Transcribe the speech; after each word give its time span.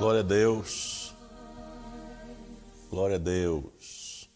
Glória 0.00 0.20
a 0.20 0.22
Deus. 0.22 1.14
Glória 2.88 3.16
a 3.16 3.18
Deus. 3.18 4.30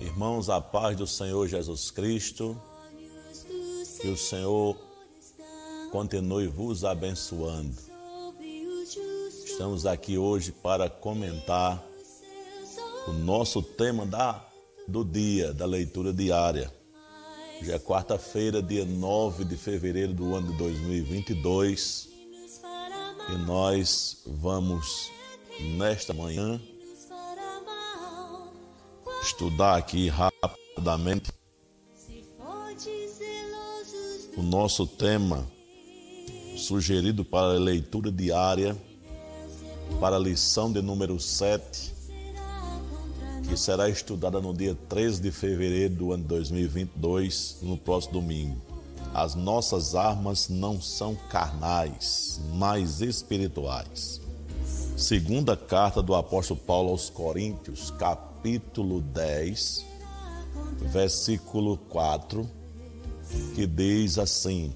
Irmãos, 0.00 0.48
a 0.48 0.60
paz 0.60 0.96
do 0.96 1.08
Senhor 1.08 1.48
Jesus 1.48 1.90
Cristo, 1.90 2.56
que 4.00 4.06
o 4.06 4.16
Senhor 4.16 4.91
continue 5.92 6.46
vos 6.46 6.86
abençoando. 6.86 7.76
Estamos 9.44 9.84
aqui 9.84 10.16
hoje 10.16 10.50
para 10.50 10.88
comentar 10.88 11.84
o 13.06 13.12
nosso 13.12 13.62
tema 13.62 14.06
da, 14.06 14.42
do 14.88 15.04
dia, 15.04 15.52
da 15.52 15.66
leitura 15.66 16.10
diária. 16.10 16.72
Hoje 17.60 17.72
é 17.72 17.78
quarta-feira, 17.78 18.62
dia 18.62 18.86
9 18.86 19.44
de 19.44 19.54
fevereiro 19.54 20.14
do 20.14 20.34
ano 20.34 20.50
de 20.52 20.56
2022 20.56 22.08
e 23.28 23.36
nós 23.46 24.22
vamos, 24.26 25.10
nesta 25.76 26.14
manhã, 26.14 26.58
estudar 29.22 29.76
aqui 29.76 30.08
rapidamente 30.08 31.30
o 34.34 34.42
nosso 34.42 34.86
tema 34.86 35.46
sugerido 36.62 37.24
para 37.24 37.58
leitura 37.58 38.10
diária 38.10 38.76
para 40.00 40.16
a 40.16 40.18
lição 40.18 40.72
de 40.72 40.80
número 40.80 41.18
7, 41.18 41.92
que 43.48 43.56
será 43.56 43.88
estudada 43.88 44.40
no 44.40 44.54
dia 44.54 44.76
13 44.88 45.20
de 45.20 45.30
fevereiro 45.30 45.94
do 45.94 46.12
ano 46.12 46.24
2022, 46.24 47.58
no 47.62 47.76
próximo 47.76 48.14
domingo. 48.14 48.56
As 49.12 49.34
nossas 49.34 49.94
armas 49.94 50.48
não 50.48 50.80
são 50.80 51.14
carnais, 51.28 52.40
mas 52.54 53.00
espirituais. 53.00 54.20
Segunda 54.96 55.56
carta 55.56 56.00
do 56.00 56.14
apóstolo 56.14 56.60
Paulo 56.60 56.90
aos 56.90 57.10
Coríntios, 57.10 57.90
capítulo 57.90 59.00
10, 59.00 59.84
versículo 60.92 61.76
4, 61.76 62.48
que 63.54 63.66
diz 63.66 64.16
assim: 64.16 64.72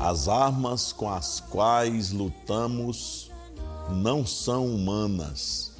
As 0.00 0.28
armas 0.28 0.92
com 0.92 1.08
as 1.08 1.40
quais 1.40 2.10
lutamos 2.10 3.30
não 3.90 4.26
são 4.26 4.66
humanas, 4.66 5.72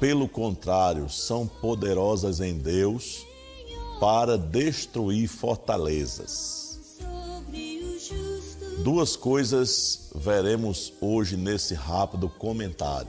pelo 0.00 0.28
contrário, 0.28 1.08
são 1.08 1.46
poderosas 1.46 2.40
em 2.40 2.58
Deus 2.58 3.24
para 4.00 4.36
destruir 4.36 5.28
fortalezas. 5.28 6.98
Duas 8.82 9.16
coisas 9.16 10.10
veremos 10.14 10.92
hoje 11.00 11.36
nesse 11.36 11.74
rápido 11.74 12.28
comentário. 12.28 13.08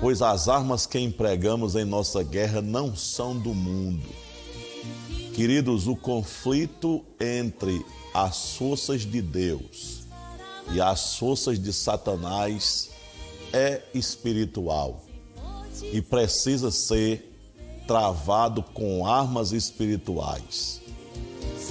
Pois 0.00 0.20
as 0.20 0.48
armas 0.48 0.86
que 0.86 0.98
empregamos 0.98 1.76
em 1.76 1.84
nossa 1.84 2.24
guerra 2.24 2.60
não 2.60 2.96
são 2.96 3.38
do 3.38 3.54
mundo. 3.54 4.08
Queridos, 5.34 5.86
o 5.86 5.96
conflito 5.96 7.02
entre 7.18 7.84
as 8.12 8.54
forças 8.54 9.00
de 9.00 9.22
Deus 9.22 10.02
e 10.72 10.80
as 10.80 11.16
forças 11.16 11.58
de 11.58 11.72
Satanás 11.72 12.90
é 13.52 13.82
espiritual 13.94 15.02
e 15.92 16.02
precisa 16.02 16.70
ser 16.70 17.34
travado 17.86 18.62
com 18.62 19.06
armas 19.06 19.52
espirituais. 19.52 20.82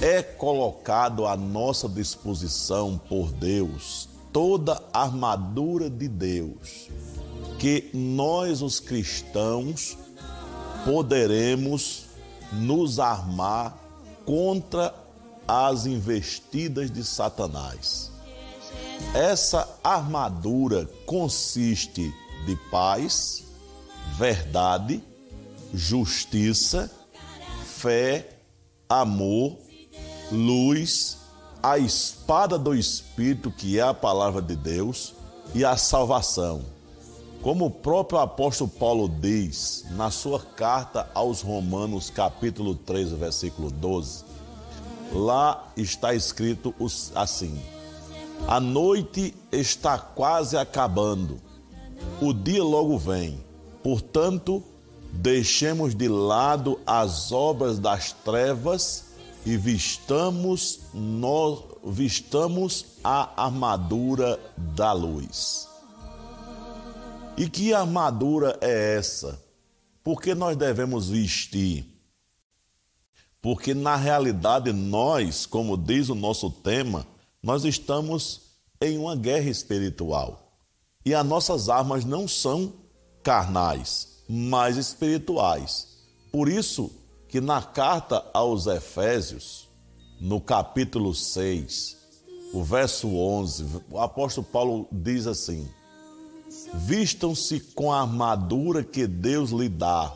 É 0.00 0.22
colocado 0.22 1.26
à 1.26 1.36
nossa 1.36 1.88
disposição 1.88 3.00
por 3.08 3.30
Deus 3.30 4.08
toda 4.32 4.82
a 4.92 5.02
armadura 5.02 5.88
de 5.88 6.08
Deus, 6.08 6.88
que 7.58 7.90
nós, 7.92 8.62
os 8.62 8.80
cristãos, 8.80 9.96
poderemos 10.84 12.06
nos 12.52 12.98
armar 12.98 13.76
contra 14.24 14.94
as 15.46 15.86
investidas 15.86 16.90
de 16.90 17.04
Satanás. 17.04 18.10
Essa 19.14 19.68
armadura 19.82 20.88
consiste 21.04 22.14
de 22.46 22.56
paz, 22.70 23.44
verdade, 24.16 25.02
justiça, 25.74 26.90
fé, 27.64 28.28
amor, 28.88 29.58
luz, 30.30 31.18
a 31.62 31.78
espada 31.78 32.58
do 32.58 32.74
Espírito, 32.74 33.50
que 33.50 33.78
é 33.78 33.82
a 33.82 33.94
palavra 33.94 34.42
de 34.42 34.56
Deus, 34.56 35.14
e 35.54 35.64
a 35.64 35.76
salvação. 35.76 36.64
Como 37.42 37.66
o 37.66 37.70
próprio 37.70 38.20
apóstolo 38.20 38.70
Paulo 38.70 39.08
diz 39.08 39.84
na 39.90 40.12
sua 40.12 40.38
carta 40.38 41.10
aos 41.12 41.42
Romanos, 41.42 42.08
capítulo 42.08 42.76
3, 42.76 43.10
versículo 43.14 43.68
12, 43.68 44.24
lá 45.12 45.72
está 45.76 46.14
escrito 46.14 46.72
assim: 47.16 47.60
A 48.46 48.60
noite 48.60 49.34
está 49.50 49.98
quase 49.98 50.56
acabando, 50.56 51.40
o 52.20 52.32
dia 52.32 52.62
logo 52.62 52.96
vem. 52.96 53.42
Portanto, 53.82 54.62
deixemos 55.12 55.96
de 55.96 56.06
lado 56.06 56.78
as 56.86 57.32
obras 57.32 57.80
das 57.80 58.12
trevas 58.12 59.06
e 59.44 59.56
vistamos, 59.56 60.78
nós, 60.94 61.58
vistamos 61.84 62.86
a 63.02 63.44
armadura 63.44 64.38
da 64.56 64.92
luz. 64.92 65.71
E 67.36 67.48
que 67.48 67.72
armadura 67.72 68.58
é 68.60 68.96
essa? 68.96 69.42
Por 70.04 70.20
que 70.20 70.34
nós 70.34 70.56
devemos 70.56 71.08
vestir? 71.08 71.86
Porque 73.40 73.74
na 73.74 73.96
realidade 73.96 74.72
nós, 74.72 75.46
como 75.46 75.76
diz 75.76 76.08
o 76.08 76.14
nosso 76.14 76.50
tema, 76.50 77.06
nós 77.42 77.64
estamos 77.64 78.42
em 78.80 78.98
uma 78.98 79.16
guerra 79.16 79.48
espiritual. 79.48 80.52
E 81.04 81.14
as 81.14 81.26
nossas 81.26 81.68
armas 81.68 82.04
não 82.04 82.28
são 82.28 82.72
carnais, 83.22 84.22
mas 84.28 84.76
espirituais. 84.76 85.88
Por 86.30 86.48
isso 86.48 86.92
que 87.28 87.40
na 87.40 87.62
carta 87.62 88.24
aos 88.34 88.66
Efésios, 88.66 89.68
no 90.20 90.40
capítulo 90.40 91.14
6, 91.14 91.96
o 92.52 92.62
verso 92.62 93.08
11, 93.08 93.82
o 93.90 93.98
apóstolo 93.98 94.46
Paulo 94.46 94.86
diz 94.92 95.26
assim: 95.26 95.68
Vistam-se 96.74 97.60
com 97.74 97.92
a 97.92 98.00
armadura 98.00 98.82
que 98.82 99.06
Deus 99.06 99.50
lhe 99.50 99.68
dá, 99.68 100.12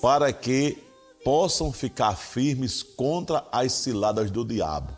para 0.00 0.32
que 0.32 0.78
possam 1.24 1.72
ficar 1.72 2.16
firmes 2.16 2.82
contra 2.82 3.46
as 3.50 3.72
ciladas 3.72 4.30
do 4.30 4.44
diabo. 4.44 4.96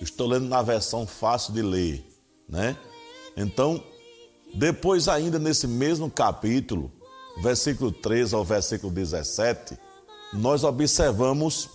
Estou 0.00 0.26
lendo 0.26 0.46
na 0.46 0.62
versão 0.62 1.06
fácil 1.06 1.52
de 1.52 1.62
ler, 1.62 2.04
né? 2.48 2.76
Então, 3.36 3.82
depois 4.54 5.08
ainda 5.08 5.38
nesse 5.38 5.66
mesmo 5.66 6.10
capítulo, 6.10 6.92
versículo 7.42 7.90
13 7.90 8.34
ao 8.34 8.44
versículo 8.44 8.92
17, 8.92 9.76
nós 10.32 10.64
observamos 10.64 11.68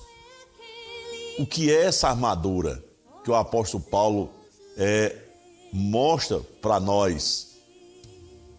o 1.38 1.46
que 1.46 1.72
é 1.72 1.86
essa 1.86 2.10
armadura 2.10 2.84
que 3.24 3.32
o 3.32 3.36
apóstolo 3.36 3.84
Paulo 3.84 4.30
é, 4.78 5.16
mostra 5.72 6.40
para 6.62 6.80
nós. 6.80 7.49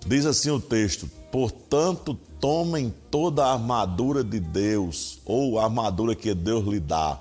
Diz 0.06 0.26
assim 0.26 0.50
o 0.50 0.60
texto: 0.60 1.08
portanto, 1.30 2.18
tomem 2.40 2.92
toda 3.10 3.44
a 3.44 3.52
armadura 3.52 4.24
de 4.24 4.40
Deus, 4.40 5.20
ou 5.24 5.58
a 5.58 5.64
armadura 5.64 6.14
que 6.14 6.34
Deus 6.34 6.66
lhe 6.66 6.80
dá, 6.80 7.20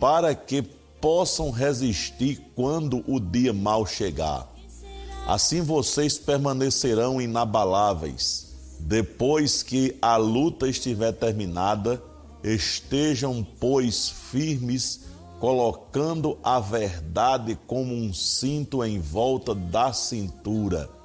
para 0.00 0.34
que 0.34 0.62
possam 1.00 1.50
resistir 1.50 2.40
quando 2.54 3.04
o 3.06 3.20
dia 3.20 3.52
mal 3.52 3.86
chegar. 3.86 4.52
Assim 5.26 5.60
vocês 5.60 6.18
permanecerão 6.18 7.20
inabaláveis. 7.20 8.46
Depois 8.78 9.62
que 9.62 9.96
a 10.00 10.16
luta 10.16 10.68
estiver 10.68 11.12
terminada, 11.12 12.02
estejam, 12.44 13.44
pois, 13.58 14.08
firmes, 14.08 15.00
colocando 15.40 16.38
a 16.42 16.60
verdade 16.60 17.58
como 17.66 17.94
um 17.94 18.12
cinto 18.12 18.84
em 18.84 19.00
volta 19.00 19.54
da 19.54 19.92
cintura 19.92 20.95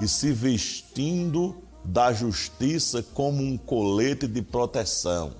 e 0.00 0.08
se 0.08 0.32
vestindo 0.32 1.56
da 1.84 2.12
justiça 2.12 3.02
como 3.14 3.42
um 3.42 3.56
colete 3.56 4.26
de 4.26 4.42
proteção. 4.42 5.32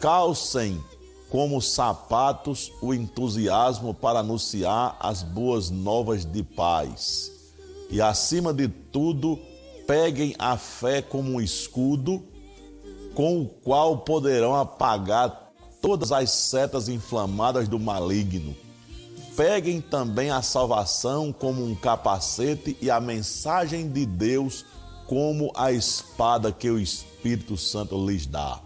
Calcem 0.00 0.82
como 1.30 1.62
sapatos 1.62 2.72
o 2.82 2.92
entusiasmo 2.92 3.94
para 3.94 4.18
anunciar 4.18 4.96
as 5.00 5.22
boas 5.22 5.70
novas 5.70 6.24
de 6.24 6.42
paz. 6.42 7.30
E 7.88 8.02
acima 8.02 8.52
de 8.52 8.68
tudo, 8.68 9.38
peguem 9.86 10.34
a 10.38 10.56
fé 10.56 11.00
como 11.00 11.32
um 11.32 11.40
escudo 11.40 12.22
com 13.14 13.42
o 13.42 13.46
qual 13.46 13.98
poderão 13.98 14.54
apagar 14.54 15.52
todas 15.80 16.12
as 16.12 16.30
setas 16.30 16.88
inflamadas 16.88 17.68
do 17.68 17.78
maligno. 17.78 18.54
Peguem 19.36 19.80
também 19.80 20.30
a 20.30 20.42
salvação 20.42 21.32
como 21.32 21.64
um 21.64 21.74
capacete 21.74 22.76
e 22.80 22.90
a 22.90 23.00
mensagem 23.00 23.88
de 23.88 24.04
Deus 24.04 24.64
como 25.06 25.50
a 25.54 25.72
espada 25.72 26.52
que 26.52 26.70
o 26.70 26.78
Espírito 26.78 27.56
Santo 27.56 28.06
lhes 28.06 28.26
dá. 28.26 28.60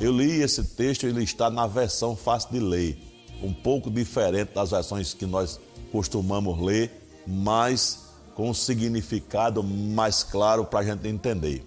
Eu 0.00 0.12
li 0.12 0.40
esse 0.42 0.62
texto 0.62 1.06
ele 1.06 1.22
está 1.22 1.50
na 1.50 1.66
versão 1.66 2.16
fácil 2.16 2.50
de 2.52 2.60
ler, 2.60 2.98
um 3.42 3.52
pouco 3.52 3.90
diferente 3.90 4.54
das 4.54 4.70
versões 4.70 5.14
que 5.14 5.26
nós 5.26 5.60
costumamos 5.90 6.60
ler, 6.60 6.90
mas 7.26 8.04
com 8.34 8.50
um 8.50 8.54
significado 8.54 9.62
mais 9.62 10.22
claro 10.22 10.64
para 10.64 10.80
a 10.80 10.84
gente 10.84 11.06
entender. 11.08 11.64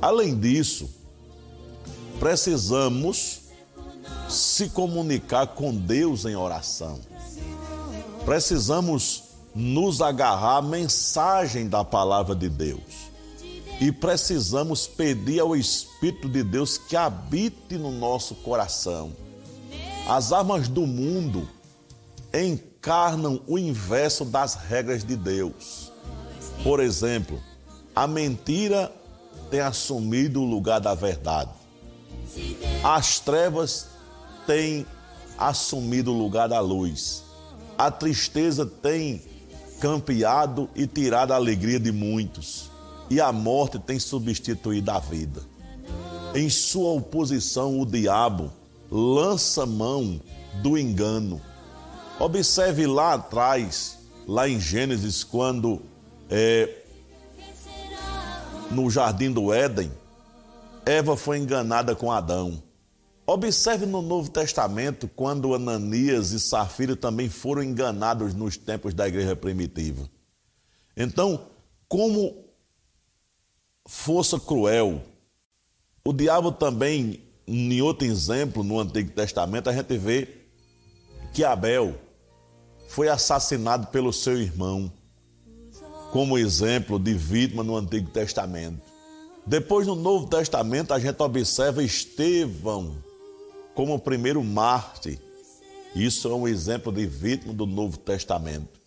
Além 0.00 0.38
disso, 0.38 0.88
precisamos 2.18 3.42
se 4.28 4.68
comunicar 4.70 5.48
com 5.48 5.74
Deus 5.74 6.24
em 6.24 6.36
oração. 6.36 7.09
Precisamos 8.24 9.24
nos 9.54 10.00
agarrar 10.00 10.58
à 10.58 10.62
mensagem 10.62 11.68
da 11.68 11.84
palavra 11.84 12.34
de 12.34 12.48
Deus. 12.48 13.10
E 13.80 13.90
precisamos 13.90 14.86
pedir 14.86 15.40
ao 15.40 15.56
Espírito 15.56 16.28
de 16.28 16.42
Deus 16.42 16.76
que 16.76 16.96
habite 16.96 17.78
no 17.78 17.90
nosso 17.90 18.34
coração. 18.36 19.12
As 20.06 20.32
armas 20.32 20.68
do 20.68 20.86
mundo 20.86 21.48
encarnam 22.32 23.40
o 23.46 23.58
inverso 23.58 24.24
das 24.24 24.54
regras 24.54 25.02
de 25.02 25.16
Deus. 25.16 25.90
Por 26.62 26.78
exemplo, 26.78 27.40
a 27.96 28.06
mentira 28.06 28.92
tem 29.50 29.60
assumido 29.60 30.42
o 30.42 30.44
lugar 30.44 30.78
da 30.78 30.94
verdade. 30.94 31.50
As 32.84 33.18
trevas 33.18 33.86
têm 34.46 34.86
assumido 35.38 36.12
o 36.12 36.18
lugar 36.18 36.48
da 36.48 36.60
luz. 36.60 37.29
A 37.80 37.90
tristeza 37.90 38.66
tem 38.66 39.22
campeado 39.80 40.68
e 40.76 40.86
tirado 40.86 41.32
a 41.32 41.36
alegria 41.36 41.80
de 41.80 41.90
muitos. 41.90 42.70
E 43.08 43.18
a 43.18 43.32
morte 43.32 43.78
tem 43.78 43.98
substituído 43.98 44.90
a 44.90 44.98
vida. 44.98 45.40
Em 46.34 46.50
sua 46.50 46.90
oposição, 46.90 47.80
o 47.80 47.86
diabo 47.86 48.52
lança 48.90 49.64
mão 49.64 50.20
do 50.62 50.76
engano. 50.76 51.40
Observe 52.18 52.86
lá 52.86 53.14
atrás, 53.14 53.96
lá 54.28 54.46
em 54.46 54.60
Gênesis, 54.60 55.24
quando 55.24 55.80
é, 56.28 56.82
no 58.70 58.90
jardim 58.90 59.32
do 59.32 59.54
Éden, 59.54 59.90
Eva 60.84 61.16
foi 61.16 61.38
enganada 61.38 61.96
com 61.96 62.12
Adão. 62.12 62.62
Observe 63.32 63.86
no 63.86 64.02
Novo 64.02 64.28
Testamento 64.28 65.06
quando 65.06 65.54
Ananias 65.54 66.32
e 66.32 66.40
Safira 66.40 66.96
também 66.96 67.28
foram 67.28 67.62
enganados 67.62 68.34
nos 68.34 68.56
tempos 68.56 68.92
da 68.92 69.06
igreja 69.06 69.36
primitiva. 69.36 70.10
Então, 70.96 71.46
como 71.88 72.44
força 73.86 74.40
cruel, 74.40 75.00
o 76.04 76.12
diabo 76.12 76.50
também, 76.50 77.22
em 77.46 77.80
outro 77.80 78.04
exemplo, 78.04 78.64
no 78.64 78.80
Antigo 78.80 79.12
Testamento, 79.12 79.70
a 79.70 79.72
gente 79.72 79.96
vê 79.96 80.26
que 81.32 81.44
Abel 81.44 81.94
foi 82.88 83.08
assassinado 83.08 83.86
pelo 83.92 84.12
seu 84.12 84.40
irmão, 84.42 84.92
como 86.10 86.36
exemplo 86.36 86.98
de 86.98 87.14
vítima 87.14 87.62
no 87.62 87.76
Antigo 87.76 88.10
Testamento. 88.10 88.82
Depois, 89.46 89.86
no 89.86 89.94
Novo 89.94 90.26
Testamento, 90.26 90.92
a 90.92 90.98
gente 90.98 91.22
observa 91.22 91.80
Estevão 91.80 93.08
como 93.74 93.94
o 93.94 93.98
primeiro 93.98 94.42
mártir. 94.42 95.18
Isso 95.94 96.28
é 96.28 96.34
um 96.34 96.46
exemplo 96.46 96.92
de 96.92 97.06
vítima 97.06 97.52
do 97.52 97.66
Novo 97.66 97.98
Testamento. 97.98 98.80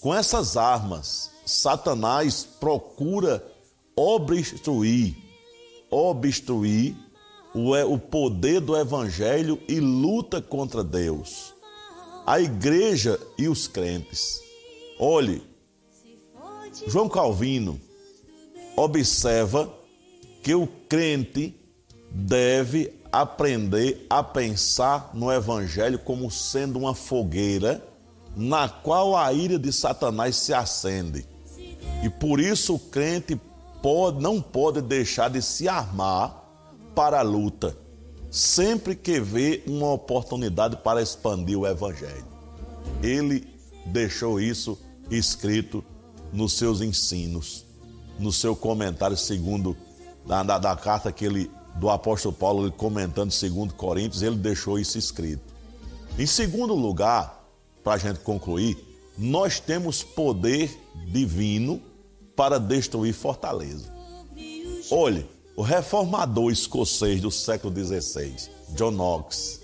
Com 0.00 0.14
essas 0.14 0.56
armas, 0.56 1.30
Satanás 1.44 2.46
procura 2.60 3.44
obstruir, 3.96 5.16
obstruir 5.90 6.94
o 7.54 7.98
poder 7.98 8.60
do 8.60 8.76
Evangelho 8.76 9.60
e 9.66 9.80
luta 9.80 10.42
contra 10.42 10.84
Deus. 10.84 11.54
A 12.26 12.40
igreja 12.40 13.18
e 13.38 13.48
os 13.48 13.66
crentes. 13.66 14.40
Olhe, 14.98 15.42
João 16.86 17.08
Calvino 17.08 17.80
observa 18.76 19.72
que 20.42 20.54
o 20.54 20.66
crente 20.88 21.54
deve 22.10 22.92
aprender 23.22 24.06
a 24.10 24.22
pensar 24.22 25.10
no 25.14 25.32
Evangelho 25.32 25.98
como 25.98 26.30
sendo 26.30 26.78
uma 26.78 26.94
fogueira 26.94 27.82
na 28.36 28.68
qual 28.68 29.16
a 29.16 29.32
ira 29.32 29.58
de 29.58 29.72
Satanás 29.72 30.36
se 30.36 30.52
acende. 30.52 31.26
E 32.02 32.10
por 32.10 32.38
isso 32.38 32.74
o 32.74 32.78
crente 32.78 33.40
pode, 33.82 34.20
não 34.20 34.40
pode 34.40 34.82
deixar 34.82 35.30
de 35.30 35.40
se 35.40 35.66
armar 35.68 36.44
para 36.94 37.20
a 37.20 37.22
luta, 37.22 37.76
sempre 38.30 38.94
que 38.94 39.18
vê 39.18 39.62
uma 39.66 39.92
oportunidade 39.92 40.76
para 40.76 41.00
expandir 41.00 41.58
o 41.58 41.66
Evangelho. 41.66 42.26
Ele 43.02 43.46
deixou 43.86 44.38
isso 44.38 44.78
escrito 45.10 45.82
nos 46.32 46.52
seus 46.52 46.82
ensinos, 46.82 47.64
no 48.18 48.32
seu 48.32 48.54
comentário 48.54 49.16
segundo 49.16 49.74
da, 50.26 50.42
da, 50.42 50.58
da 50.58 50.76
carta 50.76 51.12
que 51.12 51.24
ele, 51.24 51.50
do 51.78 51.90
apóstolo 51.90 52.34
Paulo, 52.34 52.70
comentando 52.72 53.30
segundo 53.30 53.74
Coríntios, 53.74 54.22
ele 54.22 54.36
deixou 54.36 54.78
isso 54.78 54.98
escrito. 54.98 55.54
Em 56.18 56.26
segundo 56.26 56.74
lugar, 56.74 57.46
para 57.84 57.94
a 57.94 57.98
gente 57.98 58.20
concluir, 58.20 58.76
nós 59.16 59.60
temos 59.60 60.02
poder 60.02 60.70
divino 61.06 61.80
para 62.34 62.58
destruir 62.58 63.12
fortaleza. 63.12 63.92
Olhe, 64.90 65.26
o 65.54 65.62
reformador 65.62 66.50
escocês 66.50 67.20
do 67.20 67.30
século 67.30 67.74
XVI, 67.74 68.34
John 68.74 68.90
Knox, 68.90 69.60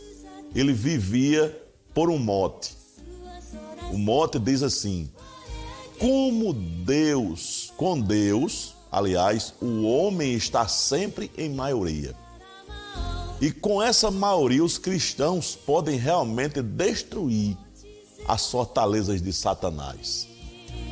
ele 0.54 0.73
vivia 0.73 1.59
por 1.95 2.11
um 2.11 2.19
mote. 2.19 2.76
O 3.92 3.99
mote 3.99 4.38
diz 4.38 4.62
assim: 4.62 5.11
como 5.99 6.52
Deus, 6.52 7.73
com 7.76 8.00
Deus, 8.00 8.75
Aliás, 8.92 9.54
o 9.58 9.84
homem 9.84 10.34
está 10.34 10.68
sempre 10.68 11.32
em 11.38 11.49
maioria. 11.49 12.14
E 13.40 13.50
com 13.50 13.82
essa 13.82 14.11
maioria, 14.11 14.62
os 14.62 14.76
cristãos 14.76 15.56
podem 15.56 15.99
realmente 15.99 16.61
destruir 16.61 17.56
as 18.28 18.50
fortalezas 18.50 19.22
de 19.22 19.32
Satanás. 19.32 20.28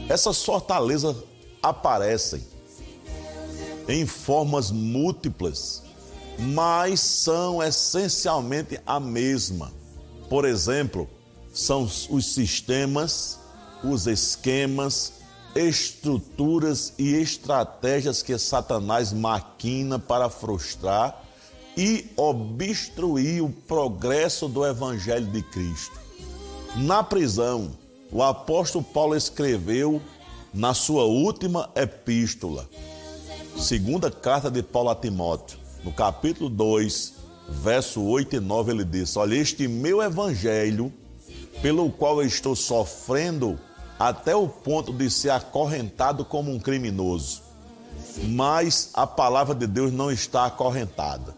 Essas 0.08 0.42
fortalezas 0.42 1.14
aparecem 1.62 2.42
em 3.86 4.06
formas 4.06 4.70
múltiplas, 4.70 5.82
mas 6.38 7.00
são 7.00 7.62
essencialmente 7.62 8.80
a 8.86 8.98
mesma. 8.98 9.70
Por 10.28 10.46
exemplo, 10.46 11.06
são 11.52 11.82
os 11.84 12.32
sistemas, 12.32 13.38
os 13.84 14.06
esquemas, 14.06 15.19
estruturas 15.54 16.92
e 16.98 17.14
estratégias 17.14 18.22
que 18.22 18.36
Satanás 18.38 19.12
maquina 19.12 19.98
para 19.98 20.28
frustrar 20.28 21.24
e 21.76 22.10
obstruir 22.16 23.42
o 23.42 23.50
progresso 23.50 24.48
do 24.48 24.66
Evangelho 24.66 25.26
de 25.26 25.42
Cristo. 25.42 25.98
Na 26.76 27.02
prisão, 27.02 27.70
o 28.12 28.22
apóstolo 28.22 28.84
Paulo 28.84 29.16
escreveu 29.16 30.00
na 30.52 30.74
sua 30.74 31.04
última 31.04 31.70
epístola, 31.74 32.68
segunda 33.56 34.10
carta 34.10 34.50
de 34.50 34.62
Paulo 34.62 34.90
a 34.90 34.94
Timóteo, 34.94 35.58
no 35.84 35.92
capítulo 35.92 36.50
2, 36.50 37.14
verso 37.48 38.02
8 38.02 38.36
e 38.36 38.40
9, 38.40 38.72
ele 38.72 38.84
diz: 38.84 39.16
Olha, 39.16 39.34
este 39.34 39.66
meu 39.66 40.02
evangelho, 40.02 40.92
pelo 41.62 41.90
qual 41.90 42.20
eu 42.20 42.26
estou 42.26 42.54
sofrendo 42.54 43.58
até 44.00 44.34
o 44.34 44.48
ponto 44.48 44.94
de 44.94 45.10
ser 45.10 45.28
acorrentado 45.28 46.24
como 46.24 46.50
um 46.50 46.58
criminoso. 46.58 47.42
Mas 48.28 48.88
a 48.94 49.06
palavra 49.06 49.54
de 49.54 49.66
Deus 49.66 49.92
não 49.92 50.10
está 50.10 50.46
acorrentada. 50.46 51.36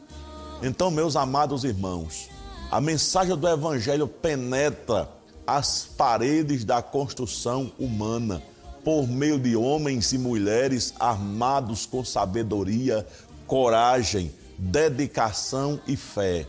Então, 0.62 0.88
meus 0.88 1.16
amados 1.16 1.64
irmãos, 1.64 2.28
a 2.70 2.80
mensagem 2.80 3.36
do 3.36 3.48
Evangelho 3.48 4.06
penetra 4.06 5.08
as 5.44 5.84
paredes 5.84 6.64
da 6.64 6.80
construção 6.80 7.72
humana 7.80 8.40
por 8.84 9.08
meio 9.08 9.40
de 9.40 9.56
homens 9.56 10.12
e 10.12 10.18
mulheres 10.18 10.94
armados 11.00 11.84
com 11.84 12.04
sabedoria, 12.04 13.04
coragem, 13.44 14.32
dedicação 14.56 15.80
e 15.84 15.96
fé. 15.96 16.46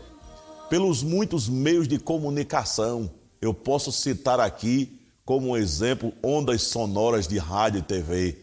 pelos 0.70 1.02
muitos 1.02 1.48
meios 1.48 1.86
de 1.86 1.98
comunicação. 1.98 3.10
Eu 3.40 3.52
posso 3.52 3.92
citar 3.92 4.40
aqui 4.40 5.03
como 5.24 5.56
exemplo 5.56 6.12
ondas 6.22 6.62
sonoras 6.62 7.26
de 7.26 7.38
rádio 7.38 7.78
e 7.78 7.82
TV, 7.82 8.38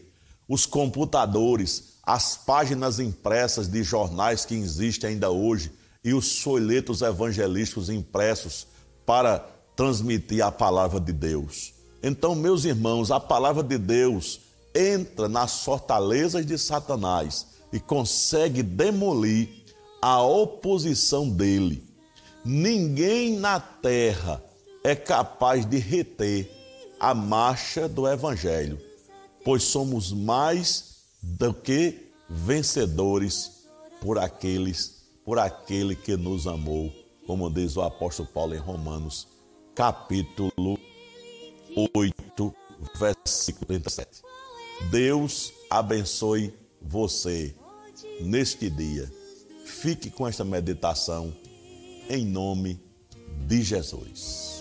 os 0.48 0.66
computadores, 0.66 1.94
as 2.02 2.36
páginas 2.36 2.98
impressas 2.98 3.68
de 3.68 3.82
jornais 3.82 4.44
que 4.44 4.54
existem 4.54 5.10
ainda 5.10 5.30
hoje 5.30 5.70
e 6.04 6.12
os 6.12 6.40
folhetos 6.40 7.00
evangelísticos 7.00 7.88
impressos 7.88 8.66
para 9.06 9.38
transmitir 9.76 10.44
a 10.44 10.50
palavra 10.50 11.00
de 11.00 11.12
Deus. 11.12 11.72
Então, 12.02 12.34
meus 12.34 12.64
irmãos, 12.64 13.12
a 13.12 13.20
palavra 13.20 13.62
de 13.62 13.78
Deus 13.78 14.40
entra 14.74 15.28
nas 15.28 15.62
fortalezas 15.62 16.44
de 16.44 16.58
Satanás 16.58 17.46
e 17.72 17.78
consegue 17.78 18.62
demolir 18.62 19.48
a 20.00 20.20
oposição 20.20 21.28
dele. 21.28 21.84
Ninguém 22.44 23.38
na 23.38 23.60
terra 23.60 24.42
é 24.82 24.96
capaz 24.96 25.64
de 25.64 25.78
reter 25.78 26.61
a 27.02 27.12
marcha 27.14 27.88
do 27.88 28.06
evangelho, 28.06 28.78
pois 29.44 29.64
somos 29.64 30.12
mais 30.12 31.02
do 31.20 31.52
que 31.52 32.12
vencedores 32.30 33.66
por 34.00 34.20
aqueles, 34.20 35.02
por 35.24 35.36
aquele 35.36 35.96
que 35.96 36.16
nos 36.16 36.46
amou, 36.46 36.92
como 37.26 37.50
diz 37.50 37.76
o 37.76 37.82
apóstolo 37.82 38.28
Paulo 38.28 38.54
em 38.54 38.58
Romanos, 38.58 39.26
capítulo 39.74 40.78
8, 41.92 42.54
versículo 42.96 43.66
37. 43.66 44.22
Deus 44.92 45.52
abençoe 45.68 46.54
você 46.80 47.52
neste 48.20 48.70
dia. 48.70 49.12
Fique 49.66 50.08
com 50.08 50.28
esta 50.28 50.44
meditação 50.44 51.34
em 52.08 52.24
nome 52.24 52.80
de 53.48 53.60
Jesus. 53.60 54.51